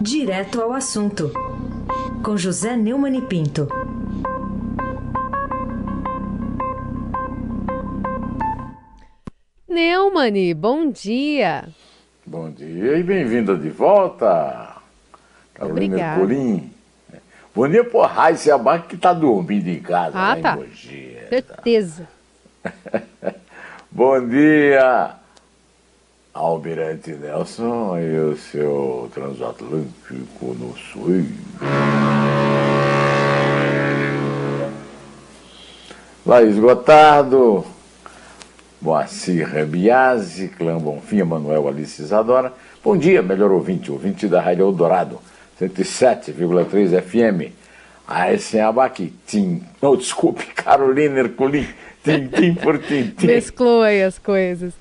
[0.00, 1.30] Direto ao assunto,
[2.24, 3.68] com José Neumann e Pinto.
[9.68, 11.68] Neumani, bom dia.
[12.24, 14.76] Bom dia e bem-vinda de volta,
[15.52, 16.20] Carolina Obrigada.
[16.20, 16.72] Colim.
[17.54, 20.12] Bom dia pro Raíssa Abac que tá dormindo em casa.
[20.14, 20.58] Ah, em tá.
[21.28, 22.08] Certeza.
[23.90, 25.10] Bom dia,
[26.32, 31.26] Almirante Nelson e o seu transatlântico no sul.
[36.24, 37.64] Laís Gotardo,
[38.80, 42.52] Moacir Rabiazzi, Clã Bonfim, Manuel Alice Isadora.
[42.84, 45.18] Bom dia, melhor ouvinte, ouvinte da Rádio Eldorado,
[45.60, 47.52] 107,3 FM.
[48.06, 49.62] A esse Abac, Tim.
[49.82, 51.66] Não, desculpe, Carolina Herculin,
[52.04, 53.26] Tintim por Tintim.
[53.26, 54.79] Mesclou aí as coisas.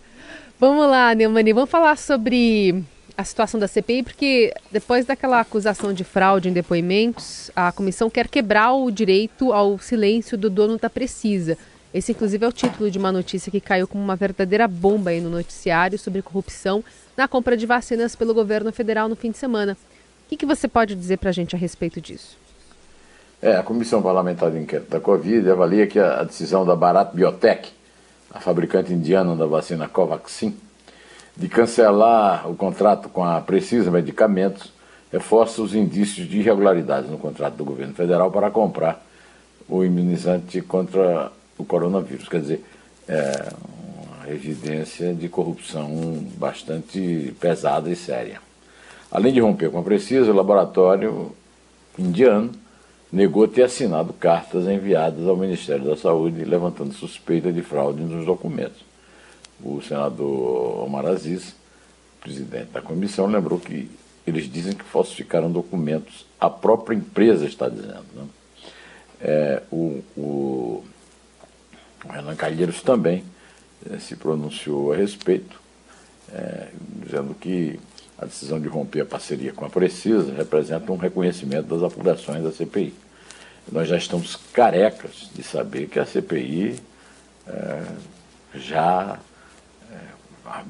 [0.59, 2.83] Vamos lá, Neumani, vamos falar sobre
[3.15, 8.27] a situação da CPI, porque depois daquela acusação de fraude em depoimentos, a comissão quer
[8.27, 11.57] quebrar o direito ao silêncio do dono da Precisa.
[11.93, 15.21] Esse, inclusive, é o título de uma notícia que caiu como uma verdadeira bomba aí
[15.21, 16.83] no noticiário sobre corrupção
[17.15, 19.77] na compra de vacinas pelo governo federal no fim de semana.
[20.25, 22.37] O que, que você pode dizer para a gente a respeito disso?
[23.41, 27.71] É, a Comissão Parlamentar de Inquérito da Covid avalia que a decisão da Bharat Biotech,
[28.31, 30.55] a fabricante indiana da vacina Covaxin,
[31.35, 34.71] de cancelar o contrato com a Precisa Medicamentos
[35.11, 39.03] reforça os indícios de irregularidades no contrato do governo federal para comprar
[39.67, 42.27] o imunizante contra o coronavírus.
[42.27, 42.65] Quer dizer,
[43.07, 43.49] é
[44.03, 48.39] uma evidência de corrupção bastante pesada e séria.
[49.11, 51.31] Além de romper com a Precisa, o laboratório
[51.97, 52.51] indiano
[53.11, 58.81] negou ter assinado cartas enviadas ao Ministério da Saúde levantando suspeita de fraude nos documentos.
[59.61, 61.55] O senador Omar Aziz,
[62.21, 63.89] presidente da comissão, lembrou que
[64.25, 68.05] eles dizem que falsificaram documentos, a própria empresa está dizendo.
[68.15, 68.27] Né?
[69.21, 70.83] É, o, o,
[72.07, 73.23] Renan Calheiros também
[73.89, 75.59] eh, se pronunciou a respeito,
[76.31, 76.69] eh,
[77.03, 77.79] dizendo que
[78.17, 82.51] a decisão de romper a parceria com a Precisa representa um reconhecimento das apurações da
[82.51, 82.93] CPI.
[83.71, 86.79] Nós já estamos carecas de saber que a CPI
[87.47, 87.83] eh,
[88.55, 89.19] já
[90.45, 90.63] a-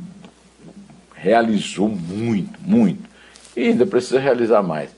[1.16, 3.08] realizou muito, muito,
[3.56, 4.90] e ainda precisa realizar mais.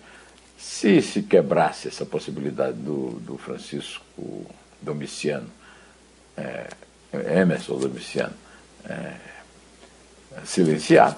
[0.58, 4.46] Se se quebrasse essa possibilidade do, do Francisco
[4.82, 5.48] Domiciano,
[6.38, 6.68] eh,
[7.42, 8.34] Emerson Domiciano,
[8.88, 9.14] eh,
[10.46, 11.18] silenciar,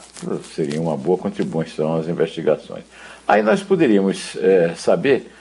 [0.55, 2.83] seria uma boa contribuição às investigações.
[3.27, 5.31] Aí nós poderíamos eh, saber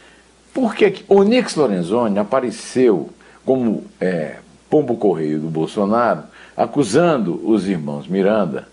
[0.52, 1.04] por que que
[1.56, 3.10] Lorenzoni apareceu
[3.44, 4.36] como eh,
[4.68, 6.24] pombo correio do Bolsonaro,
[6.56, 8.68] acusando os irmãos Miranda,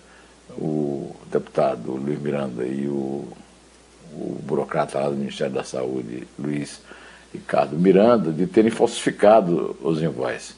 [0.52, 3.28] o deputado Luiz Miranda e o,
[4.14, 6.82] o burocrata lá do Ministério da Saúde, Luiz
[7.34, 10.56] Ricardo Miranda, de terem falsificado os invoices.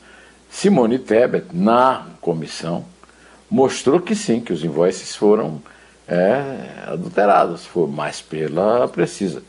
[0.50, 2.86] Simone Tebet, na comissão,
[3.50, 5.62] mostrou que sim, que os invoices foram
[6.08, 9.44] é, adulterados, foi mais pela precisa.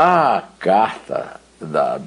[0.00, 2.00] A carta da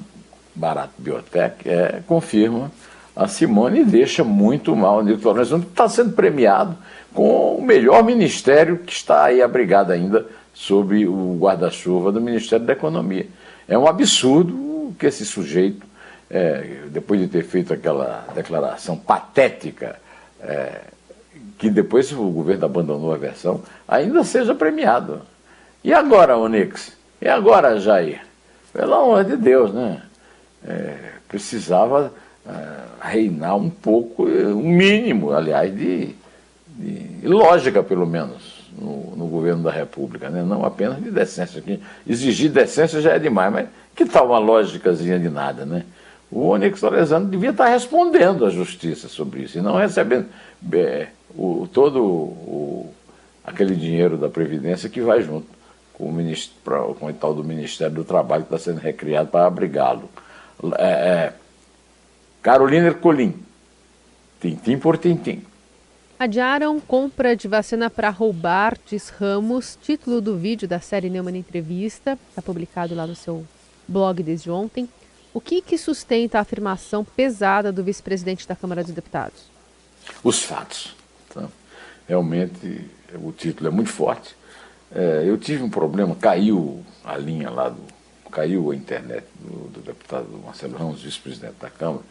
[0.54, 2.72] Barato Biotech é, confirma
[3.14, 6.74] a Simone e deixa muito mal o Nilton que está sendo premiado
[7.12, 12.72] com o melhor ministério que está aí abrigado ainda sob o guarda-chuva do Ministério da
[12.72, 13.26] Economia.
[13.68, 15.86] É um absurdo que esse sujeito,
[16.30, 20.00] é, depois de ter feito aquela declaração patética,
[20.40, 20.80] é,
[21.58, 25.20] que depois o governo abandonou a versão, ainda seja premiado.
[25.84, 27.01] E agora, Onix?
[27.22, 28.20] E agora, Jair?
[28.72, 30.02] Pelo amor de Deus, né?
[30.66, 30.96] É,
[31.28, 32.12] precisava
[32.44, 32.50] é,
[33.00, 36.16] reinar um pouco, um mínimo, aliás, de,
[36.66, 40.42] de lógica, pelo menos, no, no governo da República, né?
[40.42, 41.62] não apenas de decência.
[42.04, 45.84] Exigir decência já é demais, mas que tal uma lógicazinha de nada, né?
[46.28, 50.26] O Onyx Lorenzano devia estar respondendo à justiça sobre isso, e não recebendo
[50.72, 52.92] é, o, todo o,
[53.44, 55.61] aquele dinheiro da Previdência que vai junto
[56.06, 60.08] o, ministro, com o tal do Ministério do Trabalho que está sendo recriado para abrigá-lo.
[60.78, 61.32] É, é,
[62.42, 63.34] Carolina Ercolim,
[64.40, 65.42] tintim por tintim.
[66.18, 69.76] Adiaram compra de vacina para roubar, diz Ramos.
[69.82, 73.44] Título do vídeo da série Neumann Entrevista, está publicado lá no seu
[73.88, 74.88] blog desde ontem.
[75.34, 79.52] O que, que sustenta a afirmação pesada do vice-presidente da Câmara dos Deputados?
[80.22, 80.94] os fatos.
[81.32, 81.48] tá?
[82.08, 84.34] Realmente, o título é muito forte.
[84.94, 87.80] É, eu tive um problema, caiu a linha lá do.
[88.30, 92.02] caiu a internet do, do deputado Marcelo Ramos, vice-presidente da Câmara,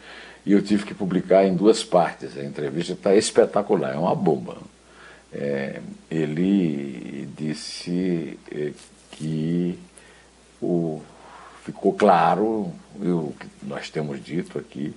[0.44, 2.36] e eu tive que publicar em duas partes.
[2.36, 4.56] A entrevista está espetacular, é uma bomba.
[5.32, 5.80] é,
[6.10, 8.72] ele disse é,
[9.12, 9.78] que
[10.60, 11.00] o,
[11.64, 14.94] ficou claro, o que nós temos dito aqui,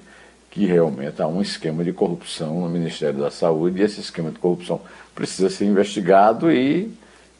[0.52, 4.40] que realmente há um esquema de corrupção no Ministério da Saúde e esse esquema de
[4.40, 4.82] corrupção
[5.14, 6.92] precisa ser investigado e,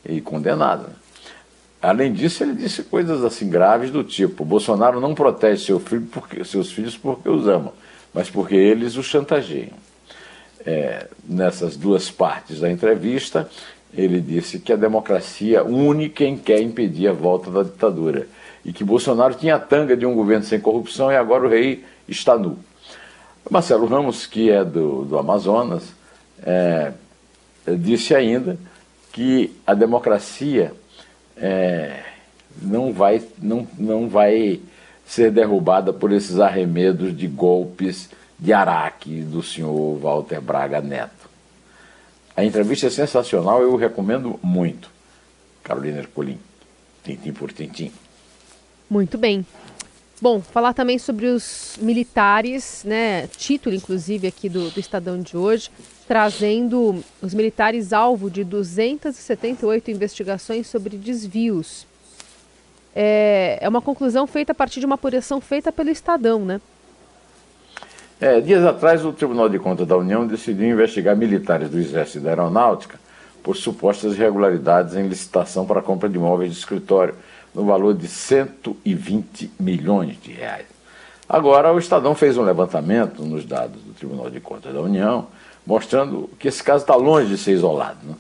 [0.08, 0.88] e condenado.
[1.82, 6.44] Além disso, ele disse coisas assim graves do tipo: Bolsonaro não protege seu filho porque,
[6.44, 7.74] seus filhos porque os ama,
[8.14, 9.78] mas porque eles o chantageiam.
[10.66, 13.48] É, nessas duas partes da entrevista,
[13.94, 18.28] ele disse que a democracia une quem quer impedir a volta da ditadura
[18.66, 21.86] e que Bolsonaro tinha a tanga de um governo sem corrupção e agora o rei
[22.08, 22.58] está nu.
[23.48, 25.94] Marcelo Ramos, que é do, do Amazonas,
[26.42, 26.92] é,
[27.78, 28.58] disse ainda
[29.16, 30.74] que a democracia
[31.38, 32.04] é,
[32.62, 34.60] não, vai, não, não vai
[35.08, 41.30] ser derrubada por esses arremedos de golpes de Araque do senhor Walter Braga Neto.
[42.36, 44.92] A entrevista é sensacional, eu recomendo muito.
[45.64, 46.38] Carolina Ercolim,
[47.02, 47.94] tintim por tintim.
[48.90, 49.46] Muito bem.
[50.22, 53.28] Bom, falar também sobre os militares, né?
[53.28, 55.72] Título, inclusive, aqui do, do Estadão de hoje,
[56.08, 61.88] trazendo os militares alvo de 278 investigações sobre desvios.
[62.96, 66.62] É, é uma conclusão feita a partir de uma apuração feita pelo Estadão, né?
[68.22, 72.22] É, dias atrás, o Tribunal de Contas da União decidiu investigar militares do Exército e
[72.22, 72.98] da Aeronáutica
[73.44, 77.14] por supostas irregularidades em licitação para compra de imóveis de escritório
[77.54, 80.66] no valor de 120 milhões de reais.
[81.28, 85.28] Agora, o Estadão fez um levantamento nos dados do Tribunal de Contas da União,
[85.66, 87.98] mostrando que esse caso está longe de ser isolado.
[88.04, 88.16] Né?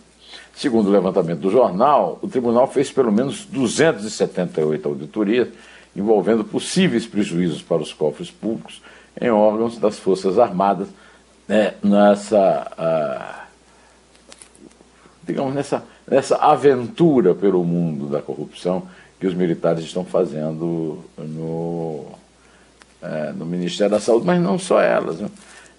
[0.55, 5.49] Segundo o levantamento do jornal, o tribunal fez pelo menos 278 auditorias
[5.95, 8.81] envolvendo possíveis prejuízos para os cofres públicos
[9.19, 10.87] em órgãos das Forças Armadas
[11.47, 13.45] né, nessa, ah,
[15.23, 18.83] digamos, nessa, nessa aventura pelo mundo da corrupção
[19.19, 22.05] que os militares estão fazendo no,
[23.01, 25.19] é, no Ministério da Saúde, mas não só elas.
[25.19, 25.29] Né?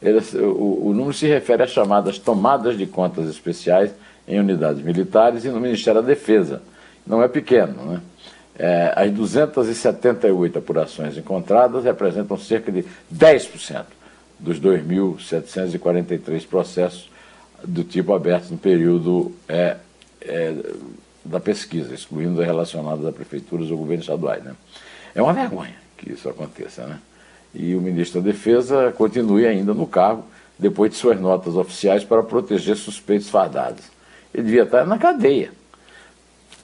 [0.03, 3.91] O, o, número se refere às chamadas tomadas de contas especiais
[4.29, 6.63] em unidades militares e no Ministério da Defesa.
[7.07, 7.75] Não é pequeno.
[7.85, 8.01] Né?
[8.59, 12.85] É, as 278 apurações encontradas representam cerca de
[13.15, 13.85] 10%
[14.39, 17.11] dos 2.743 processos
[17.65, 19.77] do tipo aberto no período é,
[20.21, 20.55] é,
[21.25, 24.45] da pesquisa, excluindo as relacionadas a prefeituras ou governos estaduais.
[24.45, 24.55] Né?
[25.15, 26.87] É uma vergonha que isso aconteça.
[26.87, 26.99] Né?
[27.57, 30.25] E o ministro da Defesa continue ainda no cargo,
[30.59, 33.85] depois de suas notas oficiais para proteger suspeitos fardados.
[34.33, 35.51] Ele devia estar na cadeia.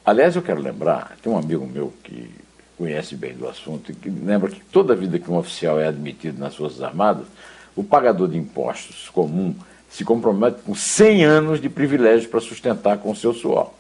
[0.05, 2.31] Aliás, eu quero lembrar, tem um amigo meu que
[2.77, 6.39] conhece bem do assunto e que lembra que toda vida que um oficial é admitido
[6.39, 7.27] nas Forças Armadas,
[7.75, 9.55] o pagador de impostos comum
[9.89, 13.73] se compromete com 100 anos de privilégios para sustentar com o seu suor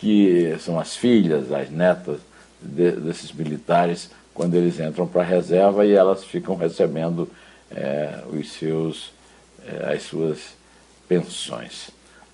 [0.00, 2.20] que são as filhas, as netas
[2.60, 7.28] de, desses militares, quando eles entram para a reserva e elas ficam recebendo
[7.70, 9.12] é, os seus,
[9.66, 10.54] é, as suas
[11.08, 11.90] pensões.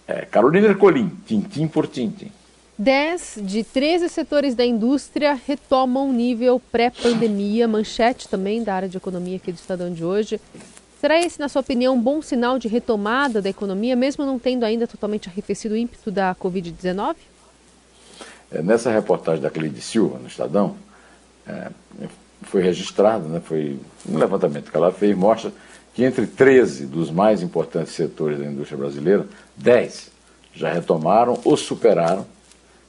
[0.07, 2.31] É, Carolina Ercolim, tintim por tintim.
[2.79, 9.37] 10 de 13 setores da indústria retomam nível pré-pandemia, manchete também da área de economia
[9.37, 10.39] aqui do Estadão de hoje.
[11.01, 14.65] Será esse, na sua opinião, um bom sinal de retomada da economia, mesmo não tendo
[14.65, 17.17] ainda totalmente arrefecido o ímpeto da Covid-19?
[18.51, 20.77] É, nessa reportagem da Cleide Silva, no Estadão,
[21.47, 21.71] é,
[22.43, 25.53] foi registrado, né, foi um levantamento que ela fez, mostra
[25.95, 29.27] que entre 13 dos mais importantes setores da indústria brasileira,
[29.57, 30.11] 10
[30.55, 32.27] já retomaram ou superaram,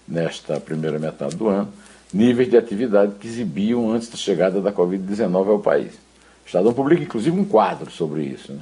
[0.08, 1.72] nesta primeira metade do ano,
[2.14, 5.94] níveis de atividade que exibiam antes da chegada da Covid-19 ao país.
[5.94, 8.54] O Estadão publica, inclusive, um quadro sobre isso.
[8.54, 8.60] Né?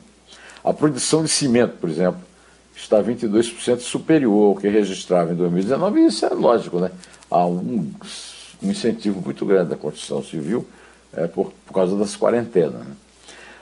[0.63, 2.19] A produção de cimento, por exemplo,
[2.75, 6.91] está 22% superior ao que registrava em 2019, e isso é lógico, né?
[7.29, 7.91] Há um,
[8.63, 10.67] um incentivo muito grande da construção civil
[11.13, 12.73] é, por, por causa das quarentenas.
[12.73, 12.95] Né?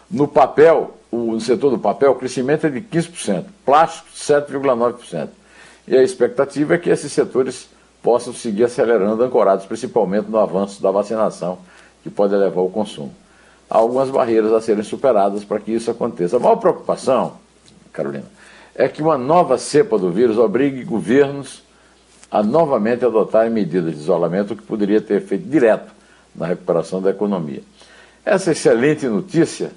[0.09, 5.29] No papel, o, no setor do papel, o crescimento é de 15%, plástico 7,9%.
[5.87, 7.67] E a expectativa é que esses setores
[8.01, 11.57] possam seguir acelerando, ancorados principalmente no avanço da vacinação,
[12.01, 13.13] que pode elevar o consumo.
[13.69, 16.37] Há algumas barreiras a serem superadas para que isso aconteça.
[16.37, 17.33] A maior preocupação,
[17.91, 18.25] Carolina,
[18.75, 21.63] é que uma nova cepa do vírus obrigue governos
[22.33, 25.93] a novamente adotarem medidas de isolamento, que poderia ter efeito direto
[26.35, 27.61] na recuperação da economia.
[28.25, 29.69] Essa excelente notícia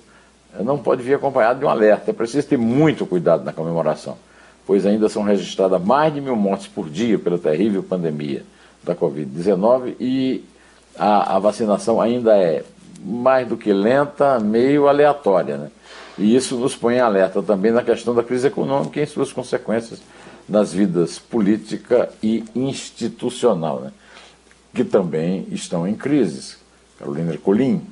[0.58, 2.10] eh, não pode vir acompanhada de um alerta.
[2.10, 4.16] É preciso ter muito cuidado na comemoração,
[4.66, 8.42] pois ainda são registradas mais de mil mortes por dia pela terrível pandemia
[8.82, 10.42] da Covid-19 e
[10.98, 12.64] a, a, vacinação ainda é
[13.04, 15.58] mais do que lenta, meio aleatória.
[15.58, 15.70] Né?
[16.16, 19.30] E isso nos põe em alerta também na questão da crise econômica e em suas
[19.30, 20.00] consequências
[20.48, 23.92] nas vidas política e institucional, né?
[24.74, 26.58] que também estão em crises.
[26.98, 27.82] Carolina Ercolim,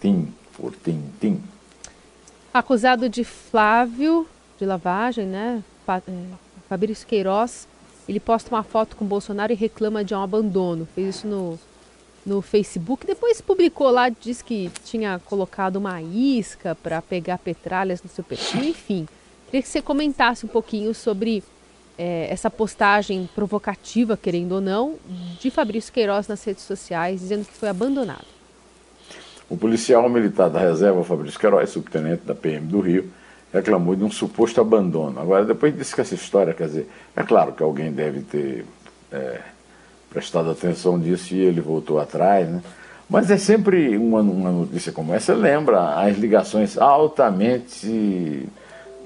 [0.00, 1.42] tim, por tim, tim.
[2.54, 4.26] Acusado de Flávio,
[4.58, 5.62] de lavagem, né?
[5.88, 6.00] É,
[6.68, 7.66] Fabrício Queiroz,
[8.08, 10.86] ele posta uma foto com Bolsonaro e reclama de um abandono.
[10.94, 11.58] Fez isso no,
[12.24, 13.06] no Facebook.
[13.06, 18.64] Depois publicou lá, disse que tinha colocado uma isca para pegar petralhas no seu perfil.
[18.64, 19.08] Enfim,
[19.46, 21.42] queria que você comentasse um pouquinho sobre
[21.98, 24.94] é, essa postagem provocativa, querendo ou não,
[25.40, 28.24] de Fabrício Queiroz nas redes sociais, dizendo que foi abandonado.
[29.50, 33.10] O policial militar da reserva, Fabrício Queiroz, subtenente da PM do Rio,
[33.52, 35.18] reclamou de um suposto abandono.
[35.20, 38.64] Agora, depois disse que essa história, quer dizer, é claro que alguém deve ter
[39.10, 39.40] é,
[40.10, 42.62] prestado atenção nisso e ele voltou atrás, né?
[43.08, 48.46] Mas é sempre uma, uma notícia como essa, lembra as ligações altamente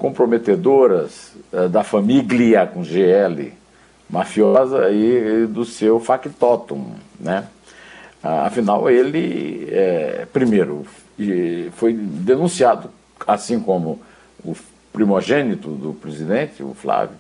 [0.03, 3.53] comprometedoras uh, da família com GL
[4.11, 7.47] mafiosa e, do seu factotum, né?
[8.23, 10.87] Afinal, ele, é, primeiro,
[11.73, 12.89] foi denunciado,
[13.27, 14.01] assim como
[14.45, 14.55] o
[14.93, 17.17] primogênito do presidente, o Flávio,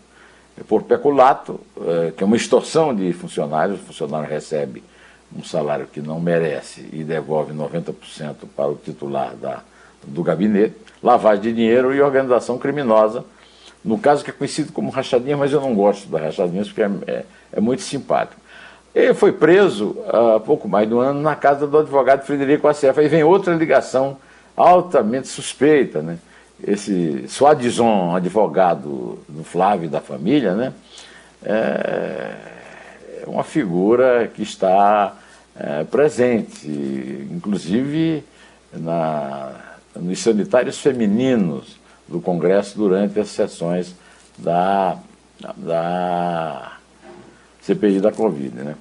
[0.68, 4.84] por peculato, é, que é uma extorsão de funcionários, o funcionário recebe
[5.36, 7.94] um salário que não merece e devolve 90%
[8.54, 9.62] para o titular da,
[10.06, 13.24] do gabinete, lavagem de dinheiro e organização criminosa,
[13.84, 16.90] no caso que é conhecido como rachadinha, mas eu não gosto da rachadinha porque é,
[17.06, 18.40] é, é muito simpático.
[18.94, 23.00] Ele foi preso há pouco mais de um ano na casa do advogado Frederico Acefa.
[23.00, 24.18] Aí vem outra ligação
[24.54, 26.18] altamente suspeita, né?
[26.62, 30.72] Esse Suadison, advogado do Flávio e da família, né?
[31.42, 32.52] É
[33.26, 35.14] uma figura que está
[35.58, 36.68] é, presente,
[37.30, 38.22] inclusive
[38.72, 39.52] na,
[39.96, 41.76] nos sanitários femininos
[42.08, 43.94] do Congresso durante as sessões
[44.38, 44.98] da,
[45.56, 46.78] da
[47.60, 48.54] CPI da Covid.
[48.54, 48.74] Né?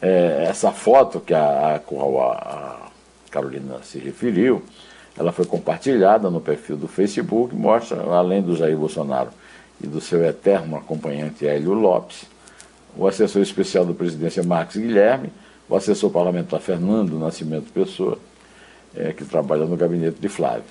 [0.00, 2.90] É, essa foto que a, a, a,
[3.30, 4.62] Carolina se referiu,
[5.16, 9.30] ela foi compartilhada no perfil do Facebook, mostra, além do Jair Bolsonaro
[9.82, 12.24] e do seu eterno acompanhante Hélio Lopes,
[12.96, 15.32] o assessor especial da presidência Marcos Guilherme,
[15.68, 18.18] o assessor parlamentar Fernando Nascimento Pessoa,
[18.96, 20.64] é, que trabalha no gabinete de Flávio.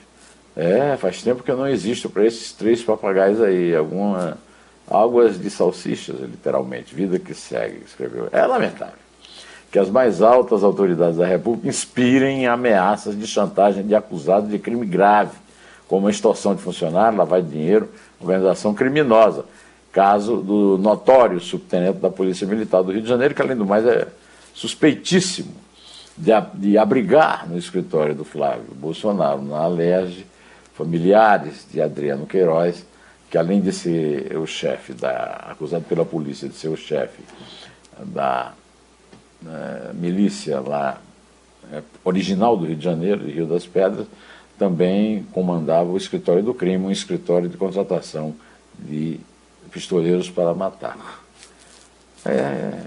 [0.56, 4.38] É, faz tempo que eu não existo para esses três papagaios aí, alguma
[4.90, 8.28] águas de salsichas, literalmente, vida que segue, escreveu.
[8.32, 9.02] É lamentável
[9.72, 14.86] que as mais altas autoridades da República inspirem ameaças de chantagem de acusados de crime
[14.86, 15.32] grave,
[15.88, 19.46] como extorsão de funcionário, lavagem de dinheiro, organização criminosa.
[19.94, 23.86] Caso do notório subtenente da Polícia Militar do Rio de Janeiro, que além do mais
[23.86, 24.08] é
[24.54, 25.54] suspeitíssimo
[26.22, 30.26] de, de abrigar no escritório do Flávio Bolsonaro, na Alerj,
[30.76, 32.86] familiares de Adriano Queiroz,
[33.30, 35.48] que além de ser o chefe da.
[35.50, 37.24] acusado pela polícia de ser o chefe
[37.98, 38.54] da
[39.42, 41.02] né, milícia lá
[41.74, 44.06] é, original do Rio de Janeiro, de Rio das Pedras,
[44.60, 48.36] também comandava o escritório do crime, um escritório de contratação
[48.78, 49.20] de
[49.72, 51.24] pistoleiros para matar.
[52.26, 52.80] É,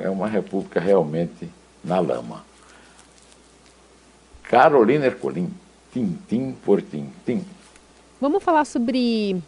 [0.00, 1.48] é uma república realmente
[1.84, 2.44] na lama.
[4.44, 5.50] Carolina Ercolim,
[5.92, 7.44] tintim por tintim.
[8.20, 9.42] Vamos falar sobre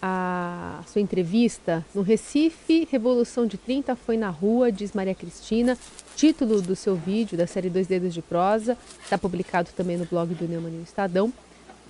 [0.00, 5.78] a sua entrevista no Recife, Revolução de 30 foi na rua, diz Maria Cristina.
[6.16, 10.34] Título do seu vídeo da série Dois Dedos de Prosa, está publicado também no blog
[10.34, 11.32] do Neumann e Estadão.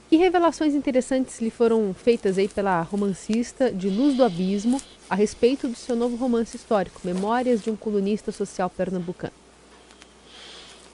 [0.08, 5.66] Que revelações interessantes lhe foram feitas aí pela romancista de Luz do Abismo a respeito
[5.66, 9.32] do seu novo romance histórico, Memórias de um Colunista Social Pernambucano?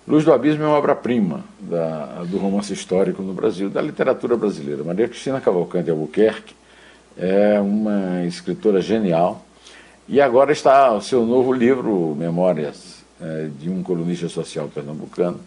[0.08, 1.44] Luz do Abismo é uma obra-prima
[2.30, 4.82] do romance histórico no Brasil, da literatura brasileira.
[4.82, 6.54] Maria Cristina Cavalcante Albuquerque
[7.14, 9.44] é uma escritora genial
[10.08, 15.40] e agora está o seu novo livro, Memórias é, de um Colunista Social Pernambucano,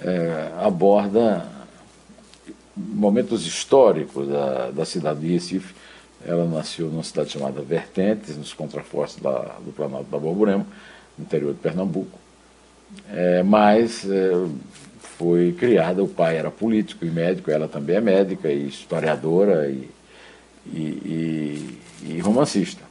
[0.00, 1.46] é, aborda
[2.74, 5.74] momentos históricos da, da cidade de Recife.
[6.24, 10.66] Ela nasceu numa cidade chamada Vertentes, nos contrafortes da, do Planalto da Borborema,
[11.18, 12.18] no interior de Pernambuco.
[13.10, 14.30] É, mas é,
[15.00, 19.90] foi criada, o pai era político e médico, ela também é médica e historiadora e,
[20.66, 22.82] e, e, e romancista.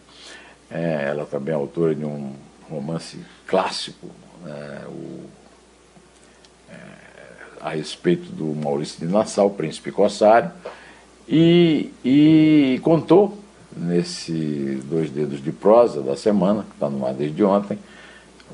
[0.70, 2.34] É, ela também é autora de um
[2.70, 4.08] romance clássico,
[4.44, 5.38] né, o
[7.62, 10.52] a respeito do Maurício de Nassau, príncipe corsário,
[11.28, 13.38] e, e contou
[13.76, 17.78] nesse Dois Dedos de Prosa da semana, que está no ar desde ontem,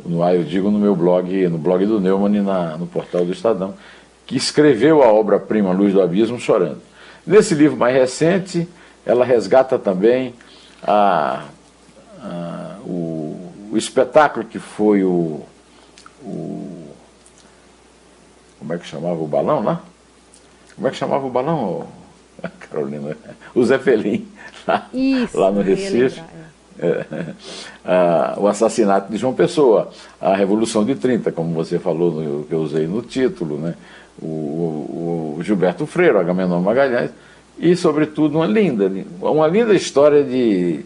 [0.05, 3.31] no eu digo no meu blog, no blog do Neumann e na, no portal do
[3.31, 3.73] Estadão,
[4.25, 6.81] que escreveu a obra-prima Luz do Abismo chorando.
[7.25, 8.67] Nesse livro mais recente,
[9.05, 10.33] ela resgata também
[10.81, 11.45] a,
[12.21, 15.41] a, o, o, espetáculo que foi o,
[16.21, 16.89] o.
[18.59, 19.81] Como é que chamava o balão lá?
[20.75, 21.87] Como é que chamava o balão,
[22.69, 23.17] Carolina?
[23.53, 24.27] O Zeppelin,
[24.67, 26.19] lá, Isso, lá no Recife.
[26.19, 26.42] É,
[26.79, 27.05] é,
[28.37, 29.89] o assassinato de João Pessoa,
[30.19, 33.75] a Revolução de 30, como você falou, no, que eu usei no título, né?
[34.21, 37.11] o, o, o Gilberto Freire, Agamenon Magalhães,
[37.57, 40.85] e, sobretudo, uma linda, uma linda história de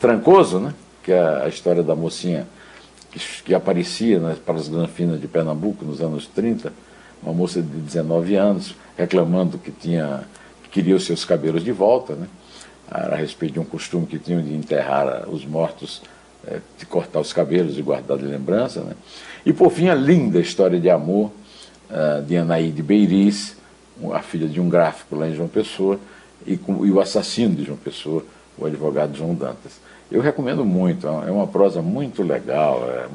[0.00, 0.74] Trancoso, né?
[1.02, 2.46] que é a história da mocinha
[3.10, 6.72] que, que aparecia nas Praças Granfinas de Pernambuco nos anos 30,
[7.22, 10.24] uma moça de 19 anos, reclamando que tinha
[10.62, 12.26] que queria os seus cabelos de volta, né?
[12.90, 16.02] A respeito de um costume que tinham de enterrar os mortos,
[16.46, 18.80] é, de cortar os cabelos e guardar de lembrança.
[18.80, 18.94] Né?
[19.44, 21.30] E, por fim, a linda história de amor
[21.90, 23.56] uh, de Anaíde Beiriz,
[24.12, 25.98] a filha de um gráfico lá em João Pessoa,
[26.46, 28.24] e, o assassino de João Pessoa,
[28.56, 29.80] o advogado João Dantas.
[30.10, 32.88] Eu recomendo muito, é uma prosa muito legal.
[32.88, 33.06] É,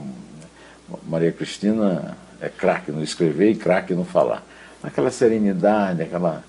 [1.07, 4.43] Maria Cristina é craque no escrever e craque no falar.
[4.83, 6.43] Aquela serenidade, aquela,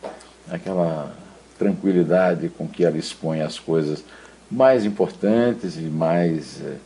[0.51, 1.15] aquela
[1.59, 4.05] tranquilidade com que ela expõe as coisas
[4.51, 6.77] mais importantes e mais é,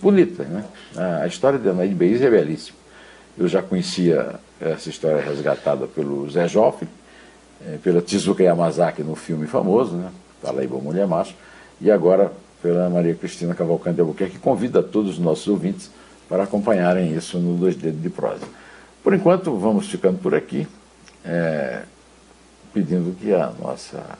[0.00, 0.46] bonitas.
[0.46, 0.64] Né?
[1.22, 2.76] A história de Anaíde Beiriz é belíssima.
[3.36, 6.88] Eu já conhecia essa história resgatada pelo Zé Joffre,
[7.66, 10.10] é, pela Tizuka Yamazaki no filme famoso, né?
[10.40, 11.34] Paraíba Mulher Macho,
[11.80, 12.30] e agora
[12.62, 15.90] pela Maria Cristina Cavalcante Albuquerque, que convida todos os nossos ouvintes
[16.28, 18.46] para acompanharem isso no Dois Dedos de Prosa.
[19.02, 20.66] Por enquanto, vamos ficando por aqui,
[21.24, 21.82] é,
[22.74, 24.18] pedindo que a nossa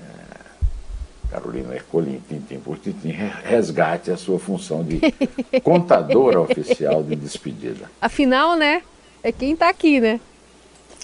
[0.00, 3.10] é, Carolina Ercolim, tintim por tintim,
[3.44, 5.00] resgate a sua função de
[5.62, 7.90] contadora oficial de despedida.
[8.00, 8.82] Afinal, né?
[9.22, 10.20] É quem tá aqui, né?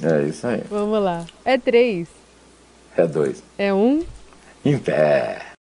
[0.00, 0.62] É isso aí.
[0.70, 1.26] Vamos lá.
[1.44, 2.08] É três.
[2.96, 3.42] É dois.
[3.58, 4.04] É um.
[4.64, 5.47] Em pé.